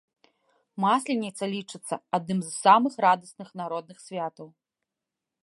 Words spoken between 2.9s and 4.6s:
радасных народных святаў.